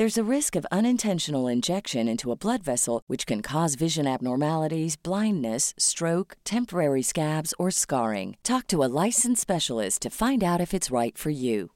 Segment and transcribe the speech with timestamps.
[0.00, 4.96] There's a risk of unintentional injection into a blood vessel, which can cause vision abnormalities,
[4.96, 8.38] blindness, stroke, temporary scabs, or scarring.
[8.42, 11.72] Talk to a licensed specialist to find out if it's right for you.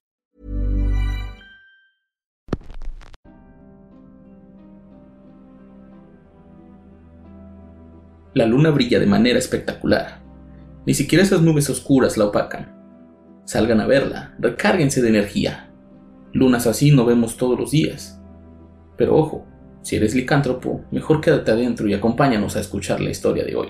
[8.34, 10.22] La luna brilla de manera espectacular.
[10.86, 12.72] Ni siquiera esas nubes oscuras la opacan.
[13.44, 15.73] Salgan a verla, recárguense de energía.
[16.34, 18.20] Lunas así no vemos todos los días.
[18.96, 19.46] Pero ojo,
[19.82, 23.68] si eres licántropo, mejor quédate adentro y acompáñanos a escuchar la historia de hoy.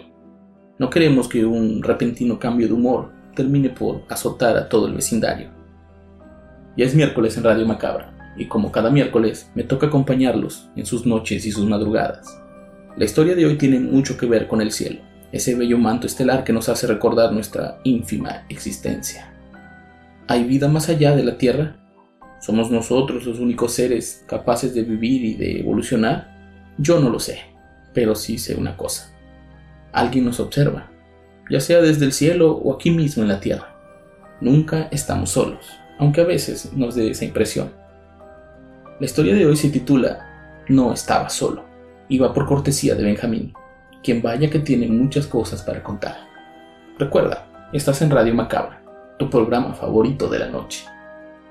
[0.79, 5.51] No queremos que un repentino cambio de humor termine por azotar a todo el vecindario.
[6.75, 11.05] Ya es miércoles en Radio Macabra, y como cada miércoles, me toca acompañarlos en sus
[11.05, 12.41] noches y sus madrugadas.
[12.97, 15.01] La historia de hoy tiene mucho que ver con el cielo,
[15.33, 19.35] ese bello manto estelar que nos hace recordar nuestra ínfima existencia.
[20.29, 21.77] ¿Hay vida más allá de la Tierra?
[22.45, 26.29] ¿Somos nosotros los únicos seres capaces de vivir y de evolucionar?
[26.77, 27.39] Yo no lo sé,
[27.95, 29.17] pero sí sé una cosa.
[29.95, 30.91] Alguien nos observa,
[31.49, 33.75] ya sea desde el cielo o aquí mismo en la Tierra.
[34.43, 37.73] Nunca estamos solos, aunque a veces nos dé esa impresión.
[39.01, 41.65] La historia de hoy se titula No estaba solo
[42.11, 43.55] y va por cortesía de Benjamín,
[44.03, 46.19] quien vaya que tiene muchas cosas para contar.
[46.99, 48.83] Recuerda, estás en Radio Macabra,
[49.19, 50.85] tu programa favorito de la noche.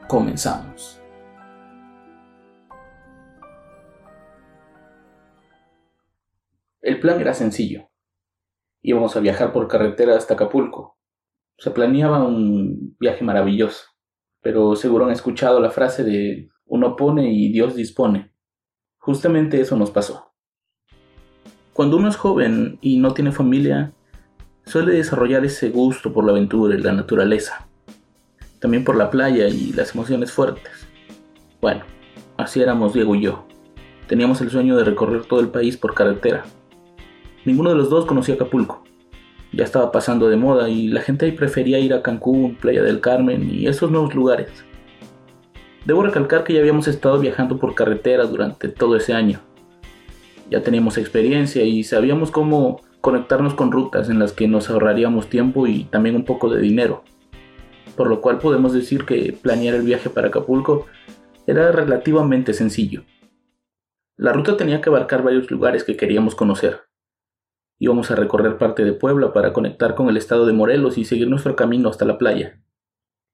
[0.07, 1.01] Comenzamos.
[6.81, 7.89] El plan era sencillo.
[8.81, 10.97] Íbamos a viajar por carretera hasta Acapulco.
[11.57, 13.85] Se planeaba un viaje maravilloso,
[14.41, 18.33] pero seguro han escuchado la frase de uno pone y Dios dispone.
[18.97, 20.33] Justamente eso nos pasó.
[21.71, 23.93] Cuando uno es joven y no tiene familia,
[24.65, 27.67] suele desarrollar ese gusto por la aventura y la naturaleza,
[28.63, 30.87] también por la playa y las emociones fuertes.
[31.61, 31.83] Bueno,
[32.37, 33.45] así éramos Diego y yo.
[34.07, 36.45] Teníamos el sueño de recorrer todo el país por carretera.
[37.45, 38.83] Ninguno de los dos conocía Acapulco.
[39.51, 43.01] Ya estaba pasando de moda y la gente ahí prefería ir a Cancún, Playa del
[43.01, 44.49] Carmen y esos nuevos lugares.
[45.85, 49.41] Debo recalcar que ya habíamos estado viajando por carretera durante todo ese año
[50.49, 55.65] ya teníamos experiencia y sabíamos cómo conectarnos con rutas en las que nos ahorraríamos tiempo
[55.65, 57.03] y también un poco de dinero.
[57.95, 60.87] Por lo cual podemos decir que planear el viaje para Acapulco
[61.45, 63.03] era relativamente sencillo.
[64.15, 66.81] La ruta tenía que abarcar varios lugares que queríamos conocer.
[67.79, 71.27] Íbamos a recorrer parte de Puebla para conectar con el estado de Morelos y seguir
[71.27, 72.63] nuestro camino hasta la playa.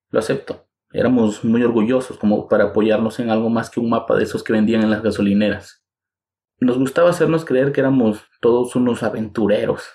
[0.10, 0.66] Lo acepto.
[0.92, 4.54] Éramos muy orgullosos como para apoyarnos en algo más que un mapa de esos que
[4.54, 5.86] vendían en las gasolineras.
[6.60, 9.88] Nos gustaba hacernos creer que éramos todos unos aventureros.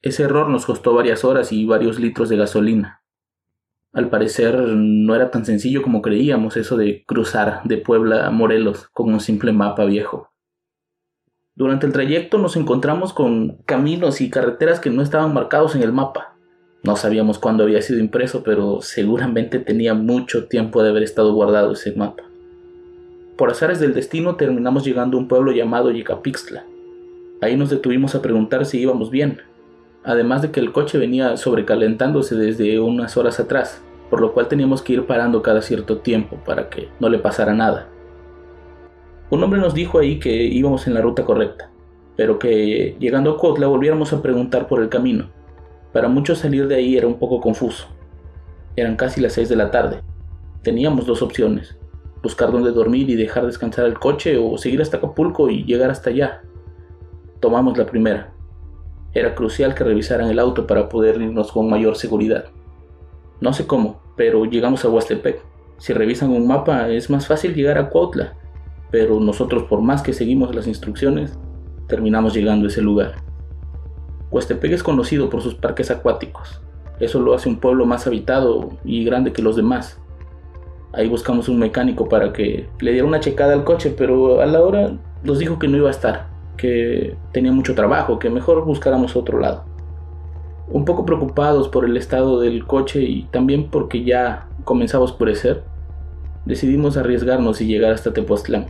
[0.00, 3.01] Ese error nos costó varias horas y varios litros de gasolina.
[3.92, 8.88] Al parecer no era tan sencillo como creíamos eso de cruzar de Puebla a Morelos
[8.94, 10.30] con un simple mapa viejo.
[11.54, 15.92] Durante el trayecto nos encontramos con caminos y carreteras que no estaban marcados en el
[15.92, 16.34] mapa.
[16.82, 21.72] No sabíamos cuándo había sido impreso, pero seguramente tenía mucho tiempo de haber estado guardado
[21.72, 22.22] ese mapa.
[23.36, 26.64] Por azares del destino terminamos llegando a un pueblo llamado Yecapixtla.
[27.42, 29.42] Ahí nos detuvimos a preguntar si íbamos bien,
[30.04, 34.82] además de que el coche venía sobrecalentándose desde unas horas atrás, por lo cual teníamos
[34.82, 37.88] que ir parando cada cierto tiempo para que no le pasara nada.
[39.30, 41.70] Un hombre nos dijo ahí que íbamos en la ruta correcta,
[42.16, 45.30] pero que llegando a Cotla volviéramos a preguntar por el camino.
[45.92, 47.86] Para muchos salir de ahí era un poco confuso.
[48.76, 50.00] Eran casi las 6 de la tarde.
[50.62, 51.78] Teníamos dos opciones,
[52.22, 56.10] buscar dónde dormir y dejar descansar el coche o seguir hasta Acapulco y llegar hasta
[56.10, 56.42] allá.
[57.40, 58.32] Tomamos la primera.
[59.14, 62.46] Era crucial que revisaran el auto para poder irnos con mayor seguridad.
[63.40, 65.42] No sé cómo, pero llegamos a Huastepec.
[65.78, 68.34] Si revisan un mapa es más fácil llegar a Cuautla,
[68.90, 71.38] pero nosotros por más que seguimos las instrucciones,
[71.88, 73.16] terminamos llegando a ese lugar.
[74.30, 76.62] Huastepec es conocido por sus parques acuáticos.
[77.00, 79.98] Eso lo hace un pueblo más habitado y grande que los demás.
[80.92, 84.62] Ahí buscamos un mecánico para que le diera una checada al coche, pero a la
[84.62, 84.92] hora
[85.22, 86.28] nos dijo que no iba a estar,
[86.62, 89.64] que tenía mucho trabajo, que mejor buscáramos otro lado.
[90.68, 95.64] Un poco preocupados por el estado del coche y también porque ya comenzaba a oscurecer,
[96.44, 98.66] decidimos arriesgarnos y llegar hasta Tepoztlán.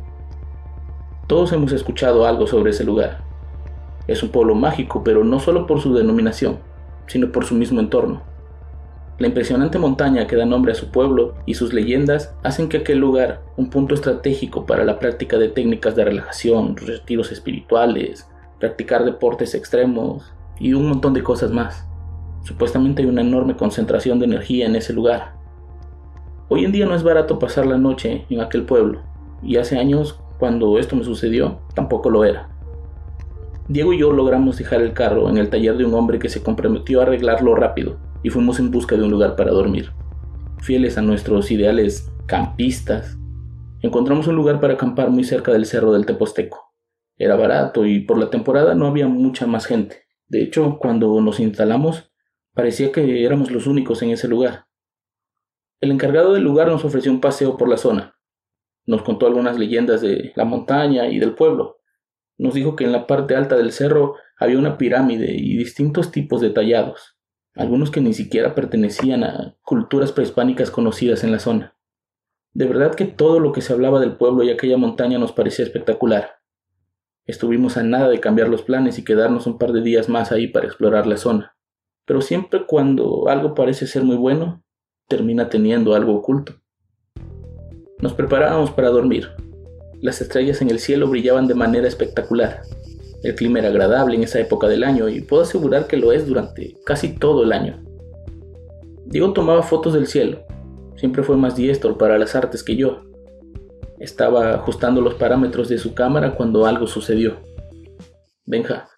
[1.27, 3.19] Todos hemos escuchado algo sobre ese lugar.
[4.07, 6.61] Es un pueblo mágico, pero no solo por su denominación,
[7.09, 8.23] sino por su mismo entorno.
[9.23, 12.99] La impresionante montaña que da nombre a su pueblo y sus leyendas hacen que aquel
[12.99, 18.29] lugar, un punto estratégico para la práctica de técnicas de relajación, retiros espirituales,
[18.59, 21.87] practicar deportes extremos y un montón de cosas más.
[22.43, 25.35] Supuestamente hay una enorme concentración de energía en ese lugar.
[26.49, 29.03] Hoy en día no es barato pasar la noche en aquel pueblo,
[29.41, 32.49] y hace años, cuando esto me sucedió, tampoco lo era.
[33.69, 36.43] Diego y yo logramos dejar el carro en el taller de un hombre que se
[36.43, 39.93] comprometió a arreglarlo rápido y fuimos en busca de un lugar para dormir.
[40.61, 43.19] Fieles a nuestros ideales campistas,
[43.81, 46.73] encontramos un lugar para acampar muy cerca del cerro del Teposteco.
[47.17, 50.05] Era barato y por la temporada no había mucha más gente.
[50.29, 52.11] De hecho, cuando nos instalamos,
[52.55, 54.67] parecía que éramos los únicos en ese lugar.
[55.81, 58.17] El encargado del lugar nos ofreció un paseo por la zona.
[58.87, 61.83] Nos contó algunas leyendas de la montaña y del pueblo,
[62.43, 66.41] nos dijo que en la parte alta del cerro había una pirámide y distintos tipos
[66.41, 67.17] de tallados,
[67.55, 71.77] algunos que ni siquiera pertenecían a culturas prehispánicas conocidas en la zona.
[72.55, 75.65] De verdad que todo lo que se hablaba del pueblo y aquella montaña nos parecía
[75.65, 76.37] espectacular.
[77.25, 80.49] Estuvimos a nada de cambiar los planes y quedarnos un par de días más ahí
[80.49, 81.57] para explorar la zona.
[82.05, 84.65] Pero siempre cuando algo parece ser muy bueno,
[85.09, 86.55] termina teniendo algo oculto.
[88.01, 89.31] Nos preparábamos para dormir,
[90.03, 92.63] las estrellas en el cielo brillaban de manera espectacular.
[93.23, 96.27] El clima era agradable en esa época del año y puedo asegurar que lo es
[96.27, 97.83] durante casi todo el año.
[99.07, 100.45] Diego tomaba fotos del cielo.
[100.97, 103.05] Siempre fue más diestro para las artes que yo.
[104.01, 107.41] Estaba ajustando los parámetros de su cámara cuando algo sucedió.
[108.45, 108.89] Benja,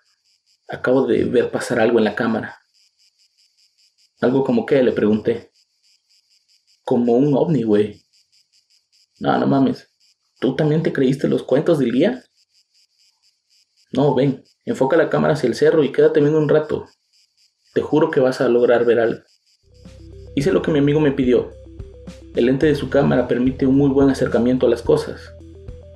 [0.69, 2.59] acabo de ver pasar algo en la cámara.
[4.21, 4.83] ¿Algo como qué?
[4.83, 5.51] Le pregunté.
[6.85, 8.03] Como un ovni, güey.
[9.21, 9.91] No, no mames.
[10.41, 12.25] ¿Tú también te creíste los cuentos del día?
[13.97, 16.87] No, ven, enfoca la cámara hacia el cerro y quédate viendo un rato.
[17.75, 19.21] Te juro que vas a lograr ver algo.
[20.35, 21.53] Hice lo que mi amigo me pidió.
[22.35, 25.33] El lente de su cámara permite un muy buen acercamiento a las cosas.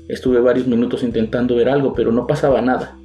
[0.06, 2.96] Estuve varios minutos intentando ver algo, pero no pasaba nada.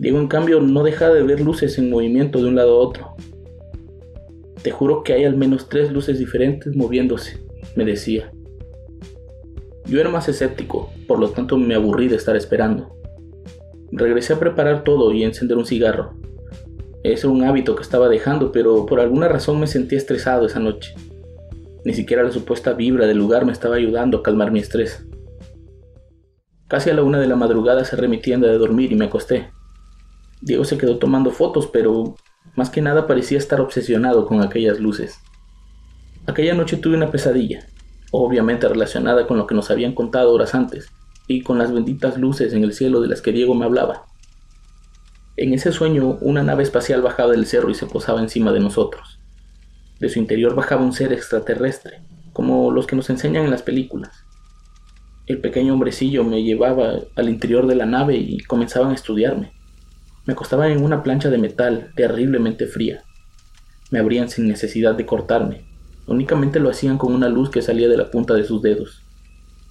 [0.00, 3.14] Diego, en cambio, no dejaba de ver luces en movimiento de un lado a otro.
[4.62, 7.38] Te juro que hay al menos tres luces diferentes moviéndose,
[7.76, 8.32] me decía.
[9.86, 13.03] Yo era más escéptico, por lo tanto me aburrí de estar esperando.
[13.96, 16.14] Regresé a preparar todo y encender un cigarro.
[17.02, 20.58] Ese era un hábito que estaba dejando, pero por alguna razón me sentí estresado esa
[20.58, 20.94] noche.
[21.84, 25.06] Ni siquiera la supuesta vibra del lugar me estaba ayudando a calmar mi estrés.
[26.66, 29.50] Casi a la una de la madrugada cerré mi tienda de dormir y me acosté.
[30.40, 32.16] Diego se quedó tomando fotos, pero
[32.56, 35.18] más que nada parecía estar obsesionado con aquellas luces.
[36.26, 37.66] Aquella noche tuve una pesadilla
[38.16, 40.88] obviamente relacionada con lo que nos habían contado horas antes,
[41.26, 44.06] y con las benditas luces en el cielo de las que Diego me hablaba.
[45.36, 49.18] En ese sueño, una nave espacial bajaba del cerro y se posaba encima de nosotros.
[50.00, 54.24] De su interior bajaba un ser extraterrestre, como los que nos enseñan en las películas.
[55.26, 59.52] El pequeño hombrecillo me llevaba al interior de la nave y comenzaban a estudiarme.
[60.26, 63.02] Me acostaban en una plancha de metal terriblemente fría.
[63.90, 65.64] Me abrían sin necesidad de cortarme,
[66.06, 69.02] Únicamente lo hacían con una luz que salía de la punta de sus dedos.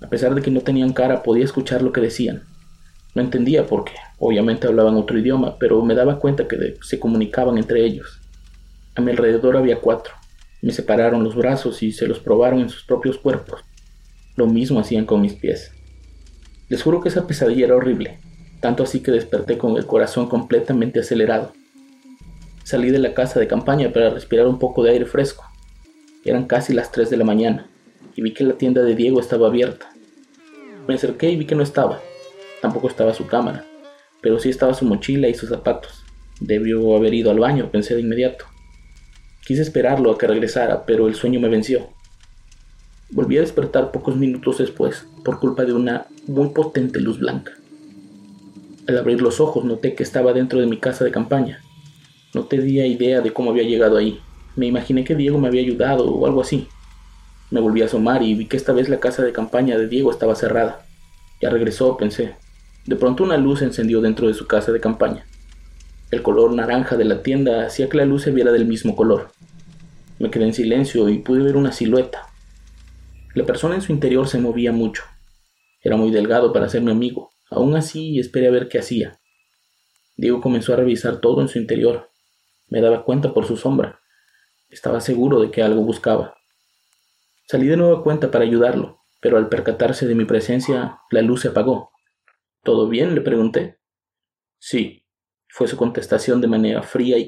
[0.01, 2.43] A pesar de que no tenían cara, podía escuchar lo que decían.
[3.15, 7.57] No entendía por qué, obviamente hablaban otro idioma, pero me daba cuenta que se comunicaban
[7.57, 8.21] entre ellos.
[8.95, 10.13] A mi alrededor había cuatro.
[10.61, 13.61] Me separaron los brazos y se los probaron en sus propios cuerpos.
[14.35, 15.71] Lo mismo hacían con mis pies.
[16.69, 18.19] Les juro que esa pesadilla era horrible,
[18.61, 21.53] tanto así que desperté con el corazón completamente acelerado.
[22.63, 25.45] Salí de la casa de campaña para respirar un poco de aire fresco.
[26.25, 27.69] Eran casi las 3 de la mañana
[28.15, 29.91] y vi que la tienda de Diego estaba abierta.
[30.87, 32.01] Me acerqué y vi que no estaba.
[32.61, 33.65] Tampoco estaba su cámara,
[34.21, 36.03] pero sí estaba su mochila y sus zapatos.
[36.39, 38.45] Debió haber ido al baño, pensé de inmediato.
[39.45, 41.89] Quise esperarlo a que regresara, pero el sueño me venció.
[43.09, 47.53] Volví a despertar pocos minutos después por culpa de una muy potente luz blanca.
[48.87, 51.61] Al abrir los ojos noté que estaba dentro de mi casa de campaña.
[52.33, 54.19] No tenía idea de cómo había llegado ahí,
[54.55, 56.67] me imaginé que Diego me había ayudado o algo así.
[57.53, 60.09] Me volví a asomar y vi que esta vez la casa de campaña de Diego
[60.09, 60.87] estaba cerrada.
[61.39, 62.33] Ya regresó, pensé.
[62.87, 65.27] De pronto una luz se encendió dentro de su casa de campaña.
[66.09, 69.29] El color naranja de la tienda hacía que la luz se viera del mismo color.
[70.17, 72.23] Me quedé en silencio y pude ver una silueta.
[73.35, 75.03] La persona en su interior se movía mucho.
[75.79, 77.29] Era muy delgado para ser mi amigo.
[77.51, 79.19] Aún así esperé a ver qué hacía.
[80.17, 82.09] Diego comenzó a revisar todo en su interior.
[82.67, 83.99] Me daba cuenta por su sombra.
[84.71, 86.33] Estaba seguro de que algo buscaba.
[87.45, 91.41] Salí de nuevo a cuenta para ayudarlo, pero al percatarse de mi presencia, la luz
[91.41, 91.91] se apagó.
[92.63, 93.13] ¿Todo bien?
[93.15, 93.79] le pregunté.
[94.57, 95.05] Sí,
[95.49, 97.27] fue su contestación de manera fría y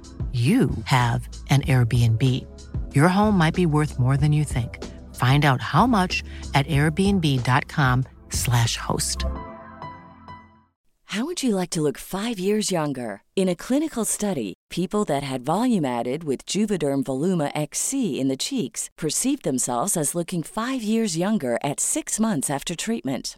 [0.31, 2.47] you have an Airbnb.
[2.95, 4.81] Your home might be worth more than you think.
[5.15, 6.23] Find out how much
[6.53, 9.25] at airbnb.com/slash host.
[11.11, 13.23] How would you like to look five years younger?
[13.35, 18.37] In a clinical study, people that had volume added with Juvederm Voluma XC in the
[18.37, 23.37] cheeks perceived themselves as looking five years younger at six months after treatment.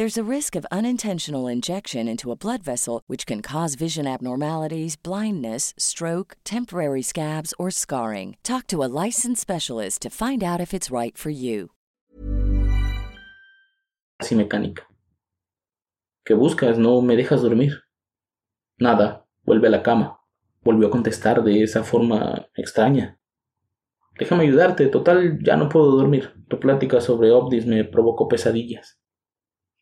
[0.00, 4.96] There's a risk of unintentional injection into a blood vessel, which can cause vision abnormalities,
[4.96, 8.38] blindness, stroke, temporary scabs, or scarring.
[8.42, 11.68] Talk to a licensed specialist to find out if it's right for you.
[14.18, 14.84] Así mecánica.
[16.24, 16.78] ¿Qué buscas?
[16.78, 17.82] No me dejas dormir.
[18.78, 20.18] Nada, vuelve a la cama.
[20.64, 23.18] Volvió a contestar de esa forma extraña.
[24.18, 26.32] Déjame ayudarte, total, ya no puedo dormir.
[26.48, 28.99] Tu plática sobre ovnis me provocó pesadillas.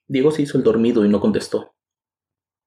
[0.09, 1.75] Diego se hizo el dormido y no contestó.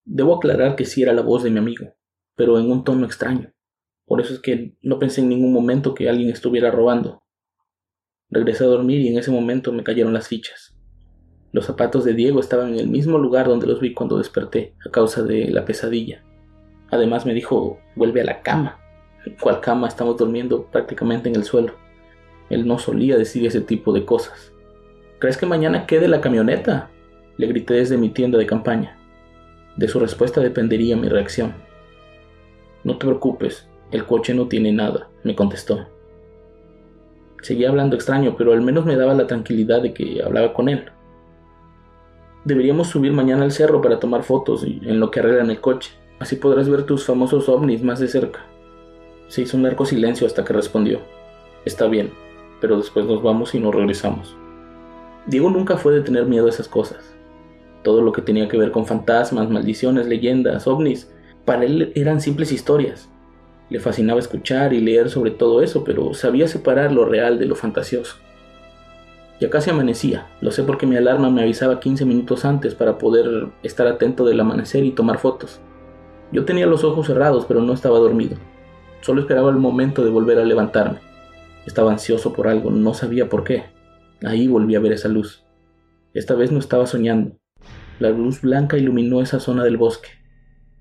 [0.05, 1.95] Debo aclarar que sí era la voz de mi amigo,
[2.35, 3.51] pero en un tono extraño.
[4.05, 7.23] Por eso es que no pensé en ningún momento que alguien estuviera robando.
[8.29, 10.77] Regresé a dormir y en ese momento me cayeron las fichas.
[11.51, 14.91] Los zapatos de Diego estaban en el mismo lugar donde los vi cuando desperté, a
[14.91, 16.23] causa de la pesadilla.
[16.91, 18.79] Además me dijo, vuelve a la cama.
[19.41, 19.87] ¿Cuál cama?
[19.87, 21.73] Estamos durmiendo prácticamente en el suelo.
[22.51, 24.53] Él no solía decir ese tipo de cosas.
[25.19, 26.91] ¿Crees que mañana quede la camioneta?
[27.41, 28.95] Le grité desde mi tienda de campaña.
[29.75, 31.55] De su respuesta dependería mi reacción.
[32.83, 35.87] No te preocupes, el coche no tiene nada, me contestó.
[37.41, 40.85] Seguía hablando extraño, pero al menos me daba la tranquilidad de que hablaba con él.
[42.45, 45.89] Deberíamos subir mañana al cerro para tomar fotos en lo que arreglan el coche.
[46.19, 48.45] Así podrás ver tus famosos ovnis más de cerca.
[49.29, 50.99] Se hizo un largo silencio hasta que respondió.
[51.65, 52.11] Está bien,
[52.59, 54.37] pero después nos vamos y nos regresamos.
[55.25, 57.15] Diego nunca fue de tener miedo a esas cosas.
[57.83, 61.11] Todo lo que tenía que ver con fantasmas, maldiciones, leyendas, ovnis,
[61.45, 63.09] para él eran simples historias.
[63.69, 67.55] Le fascinaba escuchar y leer sobre todo eso, pero sabía separar lo real de lo
[67.55, 68.17] fantasioso.
[69.39, 73.47] Ya casi amanecía, lo sé porque mi alarma me avisaba 15 minutos antes para poder
[73.63, 75.59] estar atento del amanecer y tomar fotos.
[76.31, 78.37] Yo tenía los ojos cerrados, pero no estaba dormido.
[79.01, 80.99] Solo esperaba el momento de volver a levantarme.
[81.65, 83.63] Estaba ansioso por algo, no sabía por qué.
[84.23, 85.43] Ahí volví a ver esa luz.
[86.13, 87.40] Esta vez no estaba soñando.
[88.01, 90.09] La luz blanca iluminó esa zona del bosque.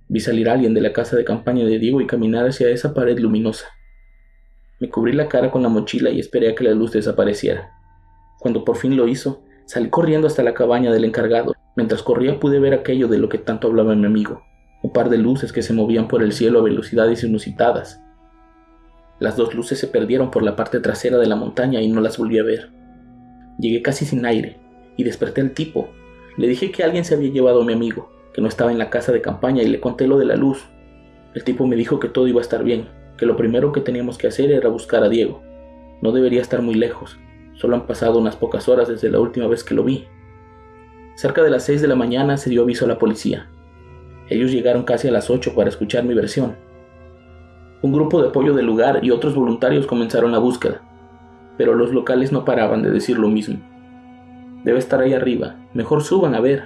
[0.09, 2.95] Vi salir a alguien de la casa de campaña de Diego y caminar hacia esa
[2.95, 3.67] pared luminosa.
[4.81, 7.73] Me cubrí la cara con la mochila y esperé a que la luz desapareciera.
[8.39, 11.55] Cuando por fin lo hizo, salí corriendo hasta la cabaña del encargado.
[11.77, 14.43] Mientras corría pude ver aquello de lo que tanto hablaba mi amigo,
[14.83, 18.03] un par de luces que se movían por el cielo a velocidades inusitadas.
[19.19, 22.17] Las dos luces se perdieron por la parte trasera de la montaña y no las
[22.17, 22.71] volví a ver.
[23.59, 24.57] Llegué casi sin aire
[24.97, 25.91] y desperté al tipo,
[26.37, 28.91] le dije que alguien se había llevado a mi amigo, que no estaba en la
[28.91, 30.65] casa de campaña y le conté lo de la luz.
[31.35, 34.19] El tipo me dijo que todo iba a estar bien, que lo primero que teníamos
[34.19, 35.43] que hacer era buscar a Diego.
[36.03, 37.19] No debería estar muy lejos,
[37.55, 40.07] solo han pasado unas pocas horas desde la última vez que lo vi.
[41.17, 43.49] Cerca de las 6 de la mañana se dio aviso a la policía.
[44.29, 46.57] Ellos llegaron casi a las 8 para escuchar mi versión.
[47.83, 50.83] Un grupo de apoyo del lugar y otros voluntarios comenzaron la búsqueda,
[51.59, 53.59] pero los locales no paraban de decir lo mismo.
[54.65, 55.57] Debe estar ahí arriba.
[55.73, 56.65] Mejor suban a ver.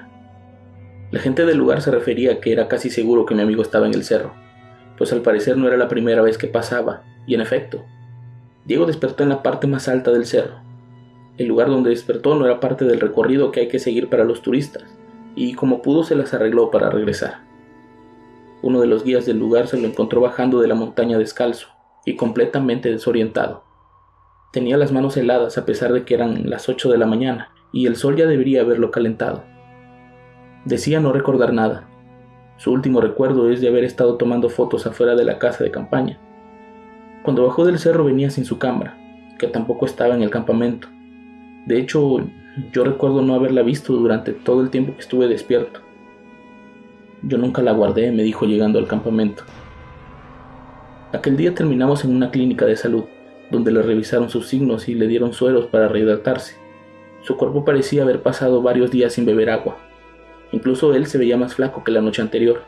[1.12, 3.86] La gente del lugar se refería a que era casi seguro que mi amigo estaba
[3.86, 4.32] en el cerro,
[4.98, 7.84] pues al parecer no era la primera vez que pasaba, y en efecto,
[8.64, 10.56] Diego despertó en la parte más alta del cerro.
[11.38, 14.42] El lugar donde despertó no era parte del recorrido que hay que seguir para los
[14.42, 14.82] turistas,
[15.36, 17.42] y como pudo se las arregló para regresar.
[18.62, 21.68] Uno de los guías del lugar se lo encontró bajando de la montaña descalzo
[22.04, 23.62] y completamente desorientado.
[24.52, 27.86] Tenía las manos heladas a pesar de que eran las 8 de la mañana y
[27.86, 29.42] el sol ya debería haberlo calentado.
[30.64, 31.88] Decía no recordar nada.
[32.56, 36.20] Su último recuerdo es de haber estado tomando fotos afuera de la casa de campaña.
[37.24, 38.96] Cuando bajó del cerro venía sin su cámara,
[39.40, 40.86] que tampoco estaba en el campamento.
[41.66, 42.18] De hecho,
[42.72, 45.80] yo recuerdo no haberla visto durante todo el tiempo que estuve despierto.
[47.22, 49.42] Yo nunca la guardé, me dijo llegando al campamento.
[51.12, 53.04] Aquel día terminamos en una clínica de salud,
[53.50, 56.63] donde le revisaron sus signos y le dieron sueros para rehidratarse.
[57.24, 59.76] Su cuerpo parecía haber pasado varios días sin beber agua,
[60.54, 62.62] Incluso él se veía más flaco que la noche anterior.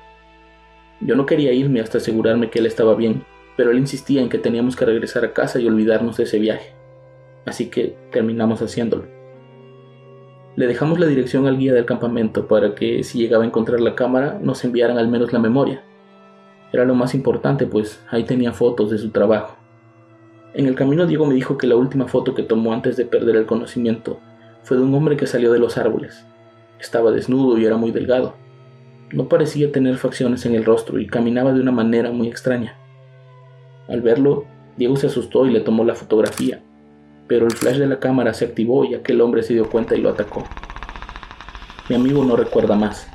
[1.00, 3.22] Yo no quería irme hasta asegurarme que él estaba bien,
[3.56, 6.72] pero él insistía en que teníamos que regresar a casa y olvidarnos de ese viaje.
[7.44, 9.04] Así que terminamos haciéndolo.
[10.56, 13.94] Le dejamos la dirección al guía del campamento para que si llegaba a encontrar la
[13.94, 15.84] cámara nos enviaran al menos la memoria.
[16.72, 19.56] Era lo más importante, pues ahí tenía fotos de su trabajo.
[20.54, 23.36] En el camino Diego me dijo que la última foto que tomó antes de perder
[23.36, 24.18] el conocimiento
[24.66, 26.26] fue de un hombre que salió de los árboles.
[26.80, 28.34] Estaba desnudo y era muy delgado.
[29.12, 32.76] No parecía tener facciones en el rostro y caminaba de una manera muy extraña.
[33.86, 34.44] Al verlo,
[34.76, 36.64] Diego se asustó y le tomó la fotografía,
[37.28, 40.00] pero el flash de la cámara se activó y aquel hombre se dio cuenta y
[40.00, 40.42] lo atacó.
[41.88, 43.08] Mi amigo no recuerda más,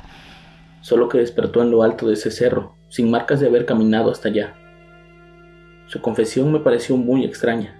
[0.80, 4.30] solo que despertó en lo alto de ese cerro, sin marcas de haber caminado hasta
[4.30, 4.54] allá.
[5.86, 7.78] Su confesión me pareció muy extraña.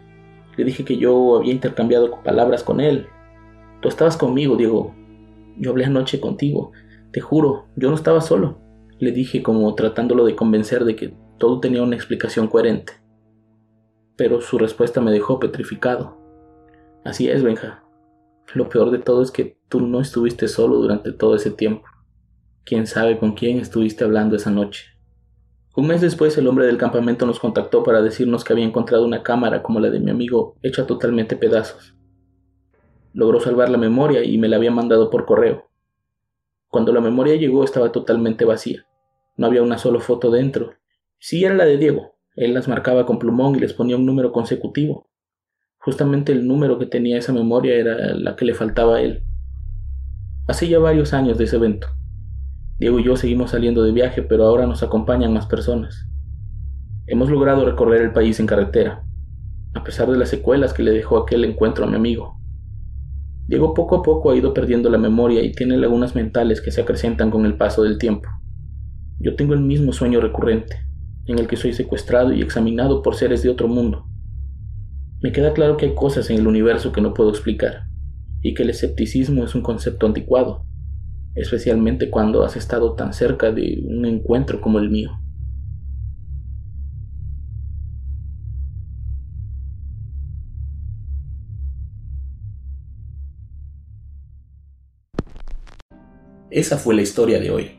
[0.59, 3.09] Le dije que yo había intercambiado palabras con él.
[3.83, 4.95] Tú estabas conmigo, Diego,
[5.59, 6.71] yo hablé anoche contigo,
[7.11, 8.59] te juro, yo no estaba solo.
[9.01, 12.93] Le dije como tratándolo de convencer de que todo tenía una explicación coherente.
[14.17, 16.17] Pero su respuesta me dejó petrificado.
[17.05, 17.83] Así es, Benja.
[18.55, 21.89] Lo peor de todo es que tú no estuviste solo durante todo ese tiempo.
[22.65, 24.85] Quién sabe con quién estuviste hablando esa noche.
[25.75, 29.25] Un mes después el hombre del campamento nos contactó para decirnos que había encontrado una
[29.25, 31.97] cámara como la de mi amigo hecha totalmente pedazos.
[33.13, 35.69] Logró salvar la memoria y me la había mandado por correo.
[36.69, 38.87] Cuando la memoria llegó estaba totalmente vacía.
[39.37, 40.73] No había una sola foto dentro.
[41.19, 42.15] Sí era la de Diego.
[42.35, 45.09] Él las marcaba con plumón y les ponía un número consecutivo.
[45.79, 49.23] Justamente el número que tenía esa memoria era la que le faltaba a él.
[50.49, 51.89] Hace ya varios años de ese evento.
[52.79, 56.09] Diego y yo seguimos saliendo de viaje, pero ahora nos acompañan más personas.
[57.07, 59.05] Hemos logrado recorrer el país en carretera,
[59.75, 62.42] a pesar de las secuelas que le dejó aquel encuentro a mi amigo.
[63.47, 66.81] Diego poco a poco ha ido perdiendo la memoria y tiene lagunas mentales que se
[66.81, 68.29] acrecentan con el paso del tiempo.
[69.19, 70.77] Yo tengo el mismo sueño recurrente,
[71.27, 74.07] en el que soy secuestrado y examinado por seres de otro mundo.
[75.21, 77.85] Me queda claro que hay cosas en el universo que no puedo explicar,
[78.41, 80.65] y que el escepticismo es un concepto anticuado,
[81.35, 85.13] especialmente cuando has estado tan cerca de un encuentro como el mío.
[96.53, 97.71] Esa fue la historia de hoy.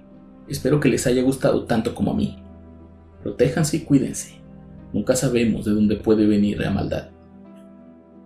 [0.48, 2.44] Espero que les haya gustado tanto como a mí.
[3.22, 4.42] Protéjanse y cuídense.
[4.92, 7.12] Nunca sabemos de dónde puede venir la maldad.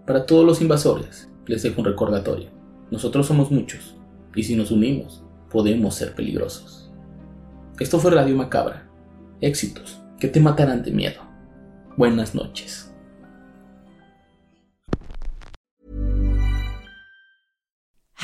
[0.06, 2.48] Para todos los invasores, les dejo un recordatorio.
[2.90, 3.98] Nosotros somos muchos,
[4.36, 6.94] y si nos unimos, podemos ser peligrosos.
[7.78, 8.90] Esto fue Radio Macabra.
[9.42, 11.24] Éxitos que te matarán de miedo.
[11.98, 12.96] Buenas noches.